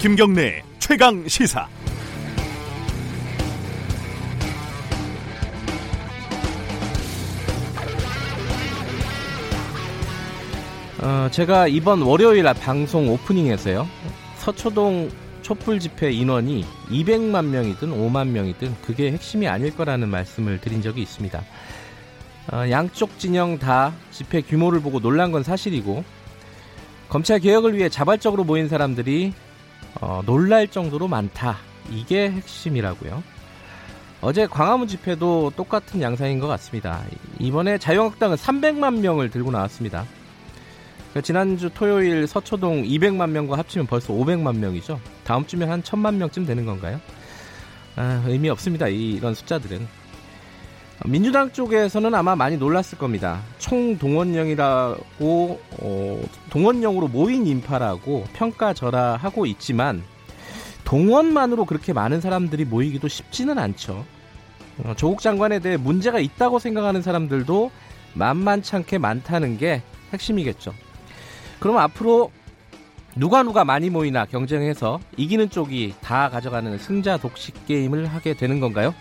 [0.00, 1.68] 김경래 최강 시사.
[11.02, 13.88] 어, 제가 이번 월요일 방송 오프닝에서요.
[14.36, 15.10] 서초동
[15.42, 21.42] 촛불 집회 인원이 200만 명이든 5만 명이든 그게 핵심이 아닐 거라는 말씀을 드린 적이 있습니다.
[22.52, 26.04] 어, 양쪽 진영 다 집회 규모를 보고 놀란 건 사실이고
[27.08, 29.32] 검찰 개혁을 위해 자발적으로 모인 사람들이
[30.00, 31.56] 어, 놀랄 정도로 많다.
[31.90, 33.22] 이게 핵심이라고요.
[34.20, 37.02] 어제 광화문 집회도 똑같은 양상인 것 같습니다.
[37.38, 40.04] 이번에 자유한국당은 300만 명을 들고 나왔습니다.
[41.10, 45.00] 그러니까 지난주 토요일 서초동 200만 명과 합치면 벌써 500만 명이죠.
[45.24, 47.00] 다음 주면 한 1000만 명쯤 되는 건가요?
[47.96, 48.88] 아, 의미 없습니다.
[48.88, 49.86] 이, 이런 숫자들은.
[51.04, 53.40] 민주당 쪽에서는 아마 많이 놀랐을 겁니다.
[53.58, 60.02] 총동원령이라고 어, 동원령으로 모인 인파라고 평가절하하고 있지만
[60.84, 64.04] 동원만으로 그렇게 많은 사람들이 모이기도 쉽지는 않죠.
[64.84, 67.70] 어, 조국 장관에 대해 문제가 있다고 생각하는 사람들도
[68.14, 69.82] 만만찮게 많다는 게
[70.12, 70.74] 핵심이겠죠.
[71.60, 72.32] 그럼 앞으로
[73.14, 78.94] 누가 누가 많이 모이나 경쟁해서 이기는 쪽이 다 가져가는 승자 독식 게임을 하게 되는 건가요?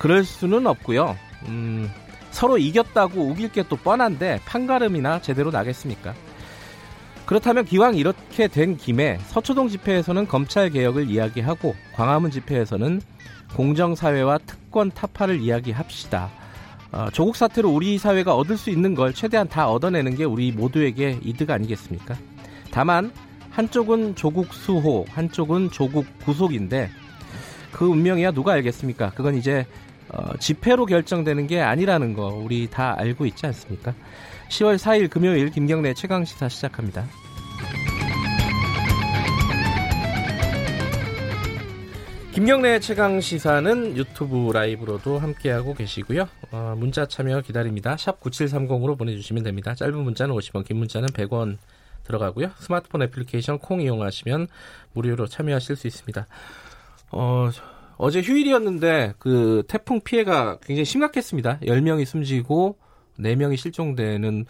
[0.00, 1.14] 그럴 수는 없고요.
[1.48, 1.90] 음,
[2.30, 6.14] 서로 이겼다고 우길 게 또 뻔한데 판가름이나 제대로 나겠습니까?
[7.26, 13.02] 그렇다면 기왕 이렇게 된 김에 서초동 집회에서는 검찰 개혁을 이야기하고 광화문 집회에서는
[13.54, 16.30] 공정사회와 특권 타파를 이야기합시다.
[16.92, 21.20] 어, 조국 사태로 우리 사회가 얻을 수 있는 걸 최대한 다 얻어내는 게 우리 모두에게
[21.22, 22.16] 이득 아니겠습니까?
[22.70, 23.12] 다만
[23.50, 26.90] 한쪽은 조국 수호, 한쪽은 조국 구속인데
[27.70, 29.10] 그 운명이야 누가 알겠습니까?
[29.14, 29.66] 그건 이제
[30.12, 33.94] 어, 집회로 결정되는 게 아니라는 거 우리 다 알고 있지 않습니까?
[34.48, 37.06] 10월 4일 금요일 김경래 최강 시사 시작합니다.
[42.32, 46.28] 김경래 최강 시사는 유튜브 라이브로도 함께하고 계시고요.
[46.52, 47.96] 어, 문자 참여 기다립니다.
[47.96, 49.74] 샵 9730으로 보내주시면 됩니다.
[49.74, 51.58] 짧은 문자는 50원, 긴 문자는 100원
[52.04, 52.50] 들어가고요.
[52.58, 54.48] 스마트폰 애플리케이션 콩 이용하시면
[54.92, 56.26] 무료로 참여하실 수 있습니다.
[57.10, 57.50] 어,
[58.02, 61.60] 어제 휴일이었는데 그 태풍 피해가 굉장히 심각했습니다.
[61.60, 62.78] 10명이 숨지고
[63.18, 64.46] 4명이 실종되는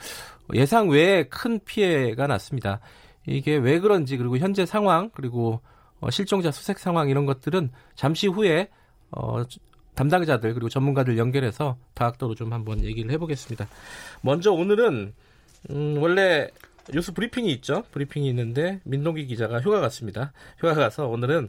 [0.55, 2.79] 예상 외에 큰 피해가 났습니다.
[3.27, 5.61] 이게 왜 그런지 그리고 현재 상황 그리고
[5.99, 8.69] 어, 실종자 수색 상황 이런 것들은 잠시 후에
[9.11, 9.43] 어,
[9.97, 13.67] 담당자들 그리고 전문가들 연결해서 다각도로 좀 한번 얘기를 해보겠습니다.
[14.23, 15.13] 먼저 오늘은
[15.71, 16.49] 음, 원래
[16.93, 17.83] 뉴스 브리핑이 있죠.
[17.91, 20.33] 브리핑이 있는데 민동기 기자가 휴가 갔습니다.
[20.59, 21.49] 휴가 가서 오늘은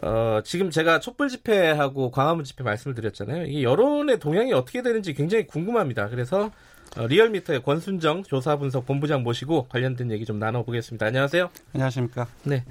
[0.00, 3.44] 어, 지금 제가 촛불 집회하고 광화문 집회 말씀을 드렸잖아요.
[3.44, 6.08] 이게 여론의 동향이 어떻게 되는지 굉장히 궁금합니다.
[6.08, 6.50] 그래서
[6.96, 11.06] 어, 리얼미터의 권순정 조사 분석 본부장 모시고 관련된 얘기 좀 나눠보겠습니다.
[11.06, 11.50] 안녕하세요.
[11.74, 12.26] 안녕하십니까.
[12.44, 12.64] 네.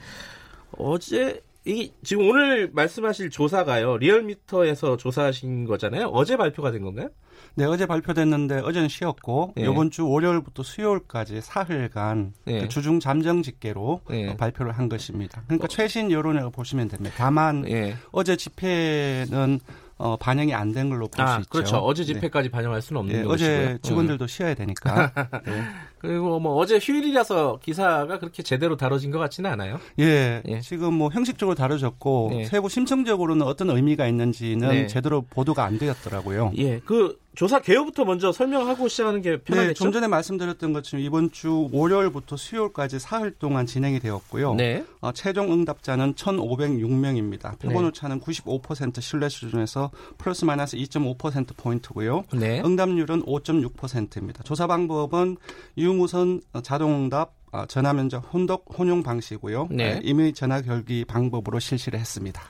[0.78, 3.98] 어제 이 지금 오늘 말씀하실 조사가요.
[3.98, 6.08] 리얼미터에서 조사하신 거잖아요.
[6.08, 7.10] 어제 발표가 된 건가요?
[7.54, 9.64] 네, 어제 발표됐는데 어제는 쉬었고 예.
[9.64, 12.62] 이번 주 월요일부터 수요일까지 사흘간 예.
[12.62, 14.30] 그 주중 잠정 집계로 예.
[14.30, 15.44] 어, 발표를 한 것입니다.
[15.46, 15.68] 그러니까 어.
[15.68, 17.14] 최신 여론을 보시면 됩니다.
[17.18, 17.96] 다만 예.
[18.12, 19.60] 어제 집회는
[20.02, 21.50] 어, 반영이 안 된 걸로 볼수 아, 있죠.
[21.50, 21.78] 그렇죠.
[21.78, 22.14] 어제 네.
[22.14, 22.52] 집회까지 네.
[22.52, 23.34] 반영할 수는 없는 네, 것이고요.
[23.58, 24.28] 어제 직원들도 음.
[24.28, 25.12] 쉬어야 되니까.
[25.46, 25.64] 네.
[26.00, 29.80] 그리고 뭐 어제 휴일이라서 기사가 그렇게 제대로 다뤄진 것 같지는 않아요.
[30.00, 30.62] 예, 예.
[30.62, 32.46] 지금 뭐 형식적으로 다뤄졌고 예.
[32.46, 34.88] 세부 심층적으로는 어떤 의미가 있는지는 네.
[34.88, 36.54] 제대로 보도가 안 되었더라고요.
[36.58, 39.70] 예, 그 조사 개요부터 먼저 설명하고 시작하는 게 편하겠죠?
[39.70, 44.56] 네, 좀 전에 말씀드렸던 것처럼 이번 주 월요일부터 수요일까지 사흘 동안 진행이 되었고요.
[44.56, 44.84] 네.
[45.00, 47.58] 어, 최종 응답자는 1,506명입니다.
[47.58, 48.26] 표본 오차는 네.
[48.26, 52.26] 95% 신뢰 수준에서 플러스 마이너스 2.5% 포인트고요.
[52.34, 52.62] 네.
[52.66, 54.44] 응답률은 5.6%입니다.
[54.44, 55.38] 조사 방법은
[55.78, 59.68] 유무선 자동응답 어, 전화 면접 혼독 혼용 방식이고요.
[59.72, 59.96] 네.
[59.96, 60.02] 네.
[60.04, 62.42] 임의 전화 결기 방법으로 실시를 했습니다.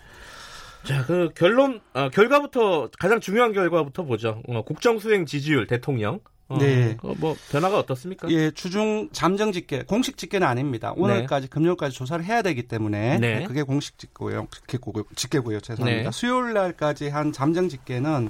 [0.83, 4.41] 자, 그 결론, 어, 결과부터 가장 중요한 결과부터 보죠.
[4.47, 6.19] 어, 국정 수행 지지율 대통령.
[6.47, 6.97] 어, 네.
[7.01, 8.29] 어, 뭐 변화가 어떻습니까?
[8.29, 10.91] 예, 주중 잠정 집계 공식 집계는 아닙니다.
[10.97, 11.49] 오늘까지 네.
[11.49, 13.43] 금요일까지 조사를 해야 되기 때문에 네.
[13.45, 14.47] 그게 공식 집계고요.
[14.67, 15.05] 집계고요.
[15.15, 15.59] 집계고요.
[15.61, 16.09] 죄송합니다.
[16.09, 16.11] 네.
[16.11, 18.29] 수요일 날까지 한 잠정 집계는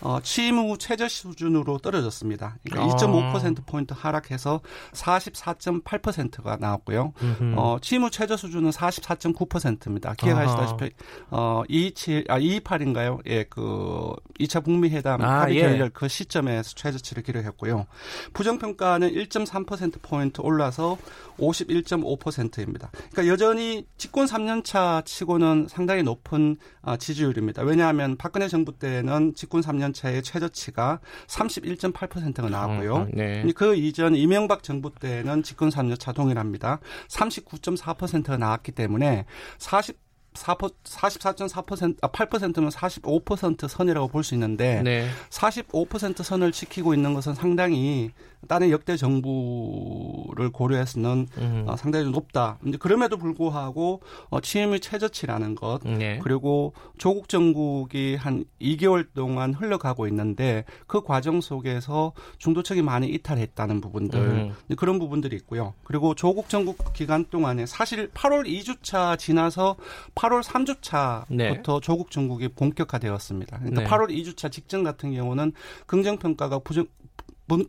[0.00, 2.56] 어, 취임 후 최저 수준으로 떨어졌습니다.
[2.64, 2.96] 그러니까 아.
[2.96, 4.60] 2.5% 포인트 하락해서
[4.92, 7.12] 44.8%가 나왔고요.
[7.56, 10.14] 어, 취임 후 최저 수준은 44.9%입니다.
[10.14, 10.90] 기억하시다시피
[11.30, 13.20] 어, 227, 아 228인가요?
[13.26, 15.90] 예, 그 2차 북미 회담 아, 합의 결렬 예.
[15.92, 17.86] 그 시점에 최저치를 기록했고요.
[18.32, 20.98] 부정 평가는 1.3% 포인트 올라서
[21.38, 22.90] 51.5%입니다.
[23.12, 27.62] 그러니까 여전히 집권 3년 차 치고는 상당히 높은 아, 지지율입니다.
[27.62, 32.94] 왜냐하면 박근혜 정부 때는 집권 3년 4년차의 최저치가 31.8%가 나왔고요.
[32.94, 33.44] 어, 네.
[33.54, 36.80] 그 이전 이명박 정부 때는 집권 3년 차 동일합니다.
[37.08, 39.26] 39.4%가 나왔기 때문에
[39.58, 40.04] 40
[40.34, 45.08] 44.4% 아, 8%는 45% 선이라고 볼 수 있는데 네.
[45.30, 48.10] 45% 선을 지키고 있는 것은 상당히
[48.46, 51.64] 다른 역대 정부를 고려해서는 음.
[51.66, 52.58] 어, 상당히 높다.
[52.62, 54.00] 근데 그럼에도 불구하고
[54.30, 56.18] 어, 취임의 최저치라는 것 네.
[56.22, 64.18] 그리고 조국 정국이 한 2개월 동안 흘러가고 있는데 그 과정 속에서 중도층이 많이 이탈했다는 부분들
[64.20, 64.54] 음.
[64.76, 65.74] 그런 부분들이 있고요.
[65.84, 69.76] 그리고 조국 정국 기간 동안에 사실 8월 2주차 지나서
[70.14, 71.62] 8월 3주차부터 네.
[71.82, 73.58] 조국 정국이 본격화되었습니다.
[73.58, 73.88] 그러니까 네.
[73.88, 75.52] 8월 2주차 직전 같은 경우는
[75.86, 76.86] 긍정평가가 부정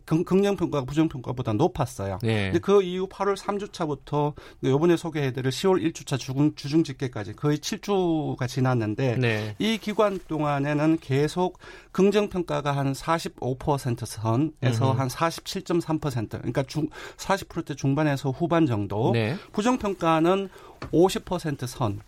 [0.06, 2.20] 긍정평가가 부정평가보다 높았어요.
[2.22, 2.46] 네.
[2.46, 4.34] 근데 그 이후 8월 3주차부터
[4.64, 9.56] 요번에 소개해드릴 10월 1주차 주중, 주중 집계까지 거의 7주가 지났는데 네.
[9.60, 11.60] 이 기간 동안에는 계속
[11.92, 15.00] 긍정평가가 한 45% 선에서 음.
[15.00, 16.88] 한 47.3% 그러니까 중,
[17.18, 19.36] 40%대 중반에서 후반 정도 네.
[19.52, 20.50] 부정평가는
[20.92, 22.02] 50% 선.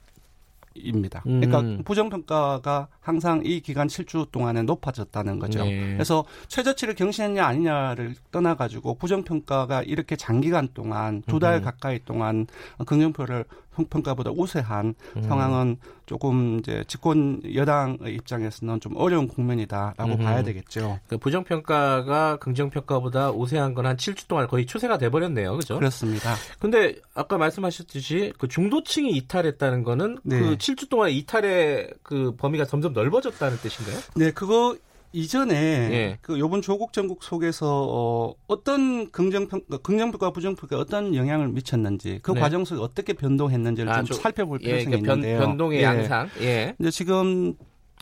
[0.84, 1.22] 입니다.
[1.24, 1.84] 그러니까 음.
[1.84, 5.64] 부정평가가 항상 이 기간 7주 동안에 높아졌다는 거죠.
[5.64, 5.94] 네.
[5.94, 11.62] 그래서 최저치를 경신했냐 아니냐를 떠나가지고 부정평가가 이렇게 장기간 동안 두달 음.
[11.64, 12.48] 가까이 동안
[12.86, 13.46] 긍정표를
[13.86, 15.22] 평가보다 우세한 음.
[15.24, 20.18] 상황은 조금 이제 집권 여당의 입장에서는 좀 어려운 국면이다라고 음.
[20.18, 21.00] 봐야 되겠죠.
[21.08, 25.56] 그 부정 평가가 긍정 평가보다 우세한 건 한 7주 동안 거의 추세가 돼 버렸네요.
[25.56, 25.76] 그죠?
[25.78, 26.36] 그렇습니다.
[26.60, 30.40] 근데 아까 말씀하셨듯이 그 중도층이 이탈했다는 거는 네.
[30.40, 33.98] 그 7주 동안 이탈의 그 범위가 점점 넓어졌다는 뜻인가요?
[34.16, 34.76] 네, 그거
[35.14, 36.18] 이전에 예.
[36.22, 42.40] 그 요번 조국 전국 속에서 어, 어떤 긍정평 긍정평가 부정평가 어떤 영향을 미쳤는지 그 네.
[42.40, 45.40] 과정 속에 어떻게 변동했는지를 아, 좀 살펴볼 예, 필요성이 예, 있는데요.
[45.40, 45.84] 변, 동의 예.
[45.84, 46.30] 양상.
[46.42, 46.76] 예.
[46.80, 47.56] 이제 지금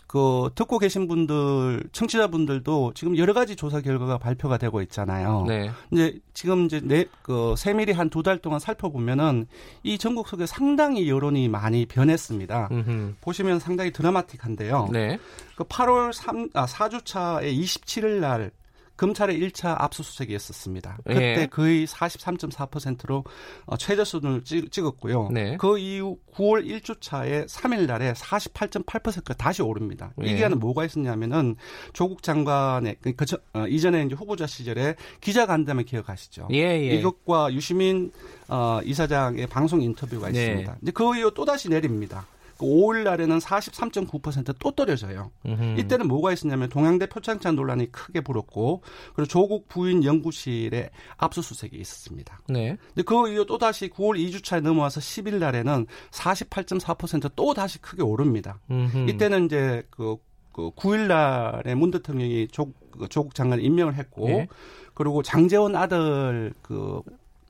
[0.06, 5.44] 그 듣고 계신 분들 청취자분들도 지금 여러 가지 조사 결과가 발표가 되고 있잖아요.
[5.48, 5.70] 네.
[5.90, 9.46] 이제 지금 이제 내그 세밀히 한 두 달 동안 살펴보면은
[9.82, 12.68] 이 전국 속에 상당히 여론이 많이 변했습니다.
[12.70, 13.14] 음흠.
[13.20, 14.88] 보시면 상당히 드라마틱한데요.
[14.92, 15.18] 네.
[15.56, 18.50] 그 8월 3, 아, 4주차의 27일 날
[18.96, 20.98] 검찰의 1차 압수수색이었었습니다.
[21.08, 21.12] 예.
[21.12, 21.46] 그때 예.
[21.46, 23.24] 거의 43.4%로
[23.66, 25.56] 어, 최저 수준을 찍, 었고요 네.
[25.58, 30.12] 그 이후 9월 1주차에 3일 날에 48.8%가 다시 오릅니다.
[30.22, 30.30] 예.
[30.30, 31.56] 이 기간은 뭐가 있었냐면은
[31.92, 36.48] 조국 장관의 그, 그 어, 이전에 이제 후보자 시절에 기자 간담회 기억하시죠?
[36.52, 36.94] 예, 예.
[36.96, 38.12] 이것과 유시민
[38.48, 40.40] 어, 이사장의 방송 인터뷰가 네.
[40.40, 40.76] 있습니다.
[40.82, 42.26] 이제 그 이후 또 다시 내립니다.
[42.64, 45.30] 5일 그 날에는 43.9%또 떨어져요.
[45.44, 45.78] 음흠.
[45.78, 48.82] 이때는 뭐가 있었냐면 동양대 표창장 논란이 크게 불었고
[49.14, 52.40] 그리고 조국 부인 연구실에 압수수색이 있었습니다.
[52.48, 52.76] 네.
[52.88, 58.58] 근데 그 이후 또 다시 9월 2주차에 넘어와서 10일 날에는 48.4%또 다시 크게 오릅니다.
[58.70, 59.08] 음흠.
[59.10, 60.16] 이때는 이제 그,
[60.52, 64.48] 그 9일 날에 문 대통령이 조, 그 조국 장관 임명을 했고 네.
[64.94, 67.02] 그리고 장재원 아들 그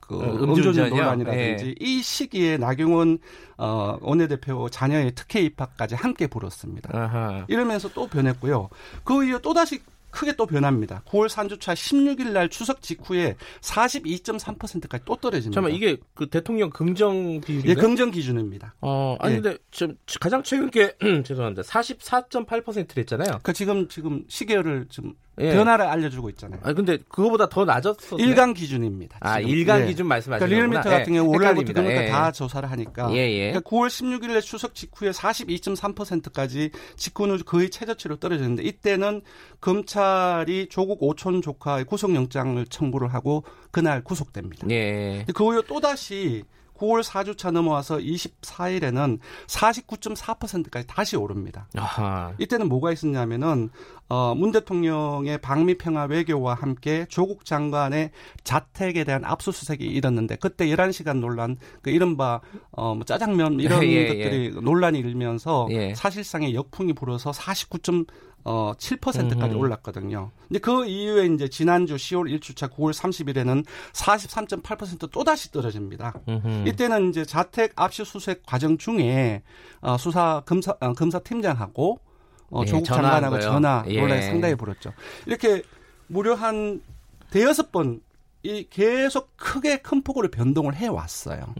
[0.07, 1.75] 그 어, 음주운전 논란이라든지 네.
[1.79, 3.19] 이 시기에 나경원
[3.57, 6.97] 어, 원내대표 자녀의 특혜 입학까지 함께 불었습니다.
[6.97, 7.45] 아하.
[7.47, 8.69] 이러면서 또 변했고요.
[9.03, 11.03] 그 이후 또 다시 크게 또 변합니다.
[11.05, 15.53] 9월 3주차 16일 날 추석 직후에 42.3%까지 또 떨어집니다.
[15.53, 18.75] 잠깐만 이게 그 대통령 긍정 비율이 예, 긍정 기준입니다.
[18.81, 19.41] 어, 아니 예.
[19.41, 21.61] 근데 지금 가장 최근 게 죄송합니다.
[21.63, 23.39] 44.8%랬잖아요.
[23.43, 25.53] 그 지금 지금 시계를 좀 예.
[25.53, 26.59] 변화를 알려주고 있잖아요.
[26.63, 28.17] 아 근데 그거보다 더 낮았어.
[28.17, 29.17] 일간 기준입니다.
[29.21, 29.49] 아 지금.
[29.53, 29.85] 일간 예.
[29.87, 31.37] 기준 말씀하시는 그러니까 리얼미터 같은 경우 예.
[31.37, 32.07] 올해부터 그러니까 예.
[32.09, 33.11] 다 조사를 하니까.
[33.11, 33.51] 예, 예.
[33.51, 39.21] 그러니까 9월 16일에 추석 직후에 42.3%까지 직후 는 거의 최저치로 떨어졌는데 이때는
[39.61, 44.67] 검찰이 조국 오촌 조카의 구속영장을 청구를 하고 그날 구속됩니다.
[44.69, 45.25] 예.
[45.33, 46.43] 그 후에 또 다시
[46.77, 51.67] 9월 4주차 넘어와서 24일에는 49.4%까지 다시 오릅니다.
[51.75, 52.33] 아하.
[52.37, 53.69] 이때는 뭐가 있었냐면은
[54.09, 58.11] 어, 문 대통령의 방미 평화 외교와 함께 조국 장관의
[58.43, 64.07] 자택에 대한 압수수색이 일었는데 그때 11시간 논란 그 이른바 어, 뭐 짜장면 이런 예, 예,
[64.07, 64.59] 것들이 예.
[64.61, 65.93] 논란이 일면서 예.
[65.95, 68.05] 사실상의 역풍이 불어서 49.
[68.49, 69.59] 어 7%까지 음.
[69.59, 70.31] 올랐거든요.
[70.47, 76.13] 근데 그 이후에 이제 지난주 10월 1주차 9월 30일에는 43.8%또 다시 떨어집니다.
[76.29, 76.63] 음흠.
[76.69, 79.43] 이때는 이제 자택 압수수색 과정 중에
[79.81, 81.99] 어, 수사 검사 어, 검사 팀장하고
[82.49, 84.27] 어, 예, 조국 장관하고 전화 논란이 예.
[84.27, 84.93] 상당히 불었죠.
[85.25, 85.63] 이렇게
[86.07, 86.81] 무려 한
[87.31, 88.01] 대여섯 번
[88.47, 91.53] 이 계속 크게 큰 폭으로 변동을 해 왔어요.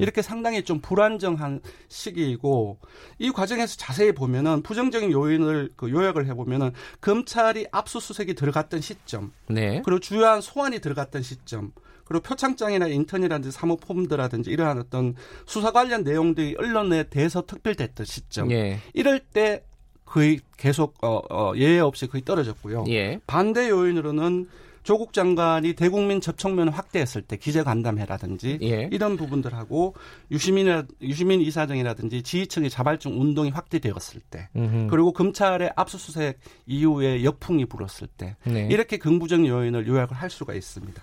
[0.00, 2.78] 이렇게 상당히 좀 불안정한 시기이고
[3.18, 9.82] 이 과정에서 자세히 보면은 부정적인 요인을 그 요약을 해 보면은 검찰이 압수수색이 들어갔던 시점, 네.
[9.84, 11.70] 그리고 주요한 소환이 들어갔던 시점,
[12.06, 15.14] 그리고 표창장이나 인턴이라든지 사모폼들라든지 이러한 어떤
[15.46, 18.80] 수사 관련 내용들이 언론에 대해서 특별됐던 시점, 네.
[18.94, 19.64] 이럴 때
[20.12, 22.84] 거의 계속 어, 어, 예외 없이 거의 떨어졌고요.
[22.88, 23.18] 예.
[23.26, 24.46] 반대 요인으로는
[24.82, 28.90] 조국 장관이 대국민 접촉면 확대했을 때 기재 간담회라든지 예.
[28.92, 29.94] 이런 부분들하고
[30.30, 34.88] 유시민 유시민 이사장이라든지 지휘청의 자발적 운동이 확대되었을 때 음흠.
[34.90, 38.68] 그리고 검찰의 압수수색 이후에 역풍이 불었을 때 네.
[38.70, 41.00] 이렇게 긍부적 요인을 요약을 할 수가 있습니다.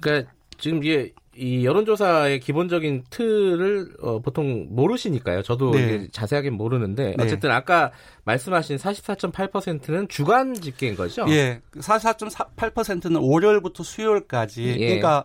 [0.00, 0.32] 그러니까
[0.62, 5.42] 지금 이게 이 여론조사의 기본적인 틀을 어, 보통 모르시니까요.
[5.42, 6.06] 저도 네.
[6.12, 7.24] 자세하게 모르는데 네.
[7.24, 7.90] 어쨌든 아까
[8.24, 11.24] 말씀하신 44.8%는 주간 집계인 거죠?
[11.30, 11.60] 예.
[11.74, 14.76] 44.8%는 월요일부터 수요일까지.
[14.78, 14.86] 예.
[14.86, 15.24] 그러니까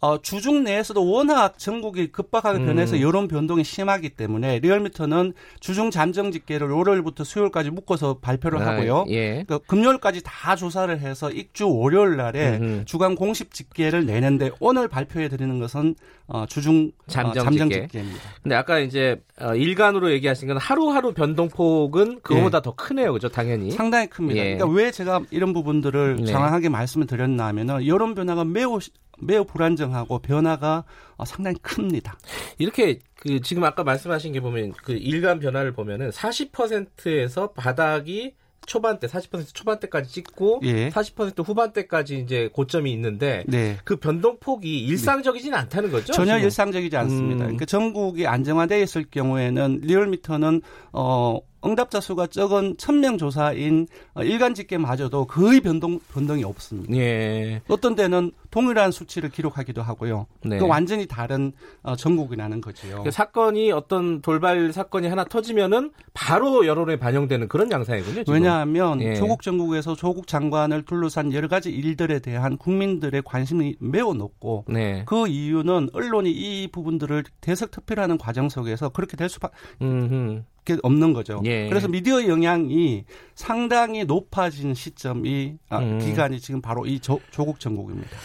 [0.00, 2.66] 어, 주중 내에서도 워낙 전국이 급박하게 음.
[2.66, 9.06] 변해서 여론 변동이 심하기 때문에 리얼미터는 주중 잠정 집계를 월요일부터 수요일까지 묶어서 발표를 아, 하고요.
[9.08, 9.44] 예.
[9.44, 12.84] 그러니까 금요일까지 다 조사를 해서 익주 월요일 날에 음흠.
[12.84, 15.94] 주간 공식 집계를 내는데 오늘 발표해 드리는 것은
[16.26, 18.00] 어, 주중 어, 잠정, 어, 잠정 집계.
[18.00, 22.62] 입니다 근데 아까 이제 어, 일간으로 얘기하신 건 하루하루 변동폭은 그거보다 예.
[22.62, 23.12] 더 크네요.
[23.14, 23.28] 그죠?
[23.28, 23.70] 당연히.
[23.70, 24.38] 상당히 큽니다.
[24.38, 24.54] 예.
[24.56, 26.24] 그러니까 왜 제가 이런 부분들을 네.
[26.26, 28.78] 정확하게 말씀을 드렸나 하면은 여론 변화가 매우
[29.26, 30.84] 매우 불안정하고 변화가
[31.16, 32.18] 어, 상당히 큽니다.
[32.58, 38.34] 이렇게 그 지금 아까 말씀하신 게 보면 그 일간 변화를 보면은 40%에서 바닥이
[38.66, 40.88] 초반대 40% 초반대까지 찍고 예.
[40.88, 43.76] 40% 후반대까지 이제 고점이 있는데 네.
[43.84, 46.12] 그 변동폭이 일상적이지는 않다는 거죠?
[46.12, 46.44] 전혀 지금?
[46.44, 47.44] 일상적이지 않습니다.
[47.44, 47.46] 음.
[47.46, 50.62] 그러니까 전국이 안정화되어 있을 경우에는 리얼미터는
[50.92, 56.94] 어 응답자 수가 적은 1000명 조사인 어, 일간 집계마저도 거의 변동 변동이 없습니다.
[56.96, 57.60] 예.
[57.68, 60.26] 어떤 데는 동일한 수치를 기록하기도 하고요.
[60.44, 60.58] 네.
[60.58, 61.52] 그 완전히 다른
[61.82, 63.02] 어, 전국이라는 거죠.
[63.02, 68.24] 그 사건이 어떤 돌발 사건이 하나 터지면은 바로 여론에 반영되는 그런 양상이군요.
[68.24, 68.34] 지금.
[68.34, 69.14] 왜냐하면 예.
[69.14, 75.04] 조국 전국에서 조국 장관을 둘러싼 여러 가지 일들에 대한 국민들의 관심이 매우 높고 네.
[75.06, 80.42] 그 이유는 언론이 이 부분들을 대석 투표하는 과정 속에서 그렇게 될 수밖에 게
[80.82, 81.40] 없는 거죠.
[81.44, 81.68] 예.
[81.68, 83.04] 그래서 미디어 영향이
[83.34, 85.98] 상당히 높아진 시점이 아, 음.
[85.98, 88.16] 기간이 지금 바로 이 조, 조국 전국입니다.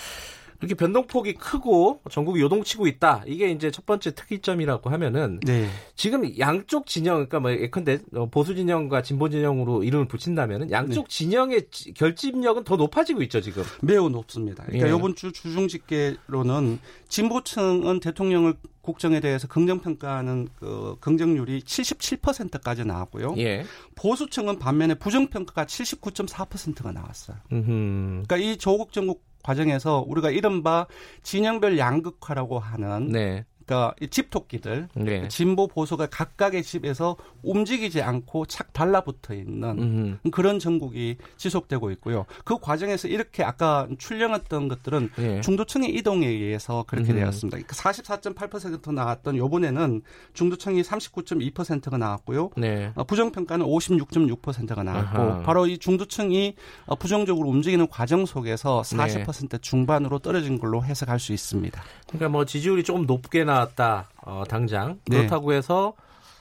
[0.62, 3.24] 이렇게 변동폭이 크고 전국이 요동치고 있다.
[3.26, 5.70] 이게 이제 첫 번째 특이점이라고 하면은 네.
[5.96, 8.00] 지금 양쪽 진영 그러니까 뭐 예컨대
[8.32, 11.16] 보수 진영과 진보 진영으로 이름을 붙인다면은 양쪽 네.
[11.16, 13.64] 진영의 결집력은 더 높아지고 있죠 지금.
[13.82, 14.66] 매우 높습니다.
[14.66, 14.96] 그러니까 예.
[14.96, 23.36] 이번 주 주중 집계로는 진보층은 대통령을 국정에 대해서 긍정 평가하는 그 긍정률이 77%까지 나왔고요.
[23.38, 23.64] 예.
[23.96, 27.38] 보수층은 반면에 부정 평가가 79.4%가 나왔어요.
[27.52, 28.24] 음흠.
[28.28, 30.88] 그러니까 이 조국 정국 과정에서 우리가 이른바
[31.24, 33.46] 진영별 양극화라고 하는 네.
[33.70, 35.28] 그러니까 집 토끼들 네.
[35.28, 40.32] 진보 보수가 각각의 집에서 움직이지 않고 착 달라붙어 있는 음흠.
[40.32, 42.26] 그런 전국이 지속되고 있고요.
[42.44, 45.42] 그 과정에서 이렇게 아까 출렁했던 것들은 네.
[45.42, 47.20] 중도층의 이동에 의해서 그렇게 음흠.
[47.20, 47.58] 되었습니다.
[47.58, 50.02] 그러니까 44.8% 나왔던 요번에는
[50.34, 52.50] 중도층이 39.2%가 나왔고요.
[52.58, 52.92] 네.
[52.96, 55.42] 어, 부정평가는 56.6%가 나왔고 아하.
[55.44, 56.56] 바로 이 중도층이
[56.88, 61.84] 어, 부정적으로 움직이는 과정 속에서 40% 중반으로 떨어진 걸로 해석할 수 있습니다.
[62.08, 64.10] 그러니까 뭐 지지율이 조금 높게 나 나왔다.
[64.24, 65.18] 어, 당장 네.
[65.18, 65.94] 그렇다고 해서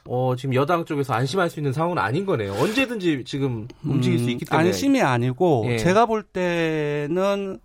[0.04, 2.52] 어, 지금 여당 쪽에서 안심할 수 있는 상황은 아닌 거네요.
[2.52, 5.78] 언제든지 지금 움직일 음, 수 있기 때문에 안심이 아니고 예.
[5.78, 7.58] 제가 볼 때는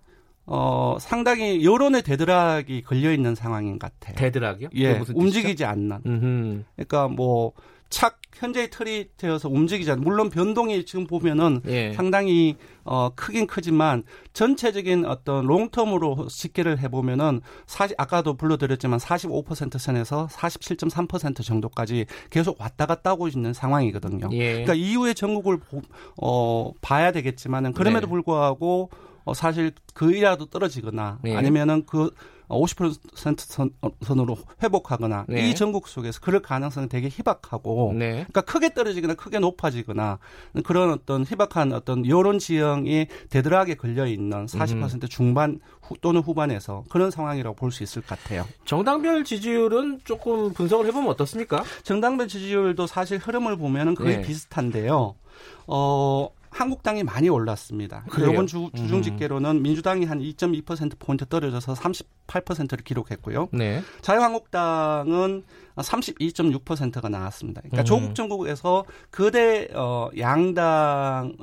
[0.46, 4.16] 어, 상당히 여론의 대드락이 걸려 있는 상황인 것 같아요.
[4.16, 4.68] 대드락이요?
[4.74, 6.00] 예, 움직이지 않는.
[6.04, 6.64] 음흠.
[6.76, 7.52] 그러니까 뭐
[7.94, 11.92] 착 현재의 틀이 되어서 움직이지 않는 물론 변동이 지금 보면은 예.
[11.92, 20.28] 상당히 어 크긴 크지만 전체적인 어떤 롱텀으로 집계를 해 보면은 사실 아까도 불러드렸지만 45% 선에서
[20.30, 24.28] 47.3% 정도까지 계속 왔다 갔다 하고 있는 상황이거든요.
[24.32, 24.64] 예.
[24.64, 25.60] 그러니까 이후에 전국을
[26.20, 28.10] 어 봐야 되겠지만은 그럼에도 네.
[28.10, 28.90] 불구하고
[29.24, 31.36] 어 사실 그 이라도 떨어지거나 예.
[31.36, 32.10] 아니면은 그
[32.48, 33.70] 50% 선,
[34.02, 35.48] 선으로 회복하거나 네.
[35.48, 38.10] 이 전국 속에서 그럴 가능성은 되게 희박하고 네.
[38.10, 40.18] 그러니까 크게 떨어지거나 크게 높아지거나
[40.64, 45.08] 그런 어떤 희박한 어떤 여론 지형이 대들하게 걸려 있는 40% 음.
[45.08, 48.46] 중반 후, 또는 후반에서 그런 상황이라고 볼 수 있을 것 같아요.
[48.64, 51.64] 정당별 지지율은 조금 분석을 해보면 어떻습니까?
[51.82, 54.22] 정당별 지지율도 사실 흐름을 보면은 거의 네.
[54.22, 55.16] 비슷한데요.
[55.66, 58.04] 어, 한국당이 많이 올랐습니다.
[58.08, 58.30] 그래요?
[58.30, 59.02] 이번 주, 주중 음.
[59.02, 63.48] 집계로는 민주당이 한 2.2% 포인트 떨어져서 38%를 기록했고요.
[63.52, 63.82] 네.
[64.02, 65.42] 자유한국당은
[65.76, 67.60] 32.6%가 나왔습니다.
[67.62, 67.84] 그러니까 음.
[67.84, 71.34] 조국 정국에서 그대 어 양당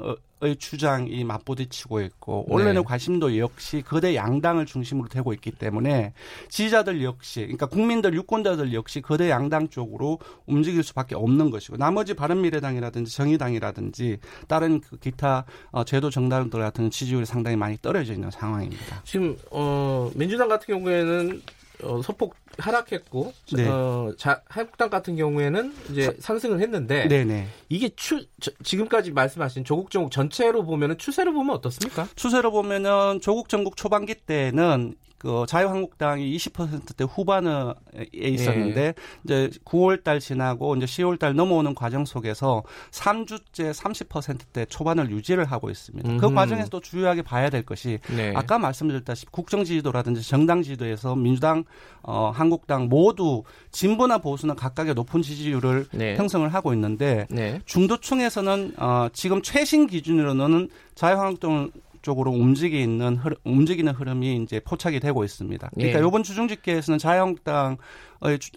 [0.43, 2.81] 의 주장이 맞부딪히고 있고 언론의 네.
[2.81, 6.13] 관심도 역시 거대 양당을 중심으로 되고 있기 때문에
[6.50, 10.17] 지지자들 역시 그러니까 국민들 유권자들 역시 거대 양당 쪽으로
[10.48, 14.17] 움직일 수밖에 없는 것이고 나머지 바른미래당이라든지 정의당이라든지
[14.48, 19.03] 다른 그 기타 어, 제도 정당들 같은 지지율이 상당히 많이 떨어져 있는 상황입니다.
[19.03, 21.39] 지금 어 민주당 같은 경우에는
[21.84, 23.68] 어, 소폭 하락했고 네.
[23.68, 27.48] 어, 자, 한국당 같은 경우에는 이제 상승을 했는데 네네.
[27.70, 32.08] 이게 추 저, 지금까지 말씀하신 조국 전국 전체로 보면은 추세로 보면 어떻습니까?
[32.16, 37.74] 추세로 보면은 조국 전국 초반기 때는 그 자유한국당이 20%대 후반에
[38.12, 38.94] 있었는데 예.
[39.24, 45.70] 이제 9월 달 지나고 이제 10월 달 넘어오는 과정 속에서 3주째 30%대 초반을 유지를 하고
[45.70, 46.10] 있습니다.
[46.10, 46.22] 그 음흠.
[46.28, 48.34] 그 과정에서 또 주요하게 봐야 될 것이 네.
[48.36, 51.66] 아까 말씀드렸다시피 국정 지지도라든지 정당 지지도에서 민주당,
[52.01, 56.16] 어, 한국당 모두 진보나 보수는 각각의 높은 지지율을 네.
[56.16, 57.60] 형성을 하고 있는데 네.
[57.66, 61.70] 중도층에서는 어, 지금 최신 기준으로는 자유한국당
[62.01, 65.70] 쪽으로 움직이는 흐름, 움직이는 흐름이 이제 포착이 되고 있습니다.
[65.75, 66.08] 그러니까 예.
[66.08, 67.77] 이번 주중 집계에서는 자유한국당의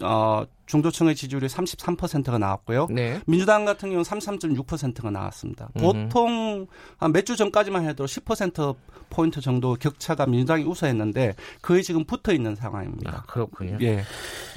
[0.03, 2.87] 어, 중도층의 지지율이 33%가 나왔고요.
[2.89, 3.21] 네.
[3.27, 5.69] 민주당 같은 경우는 33.6%가 나왔습니다.
[5.77, 5.81] 음.
[5.81, 8.75] 보통 한 몇 주 전까지만 해도 10%
[9.11, 13.11] 포인트 정도 격차가 민주당이 우세했는데 거의 지금 붙어 있는 상황입니다.
[13.11, 13.77] 아, 그렇군요.
[13.81, 14.03] 예.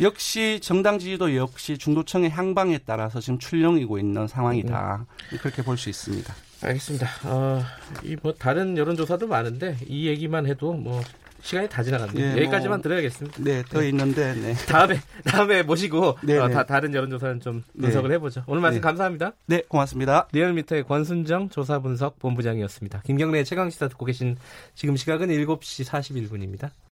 [0.00, 5.06] 역시 정당 지지도 역시 중도층의 향방에 따라서 지금 출렁이고 있는 상황이다.
[5.32, 5.38] 음.
[5.38, 6.34] 그렇게 볼 수 있습니다.
[6.62, 7.06] 알겠습니다.
[7.24, 7.62] 어,
[8.02, 11.02] 이뭐 다른 여론조사도 많은데 이 얘기만 해도 뭐
[11.40, 12.26] 시간이 다 지나갔네요.
[12.26, 13.42] 예, 여기까지만 뭐, 들어야겠습니다.
[13.42, 13.88] 네, 더 네.
[13.88, 14.54] 있는데 네.
[14.66, 16.54] 다음에 다음에 모시고 네, 어, 네.
[16.54, 18.14] 다 다른 여론조사는 좀 분석을 네.
[18.16, 18.44] 해보죠.
[18.46, 18.82] 오늘 말씀 네.
[18.82, 19.32] 감사합니다.
[19.46, 20.28] 네, 고맙습니다.
[20.32, 23.02] 리얼미터의 권순정 조사분석 본부장이었습니다.
[23.02, 24.36] 김경래의 최강 시사 듣고 계신
[24.74, 26.70] 지금 시각은 7시 41분입니다.